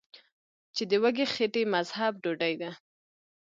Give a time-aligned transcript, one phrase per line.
[0.75, 2.79] چې د وږې خېټې مذهب ډوډۍ ده ـ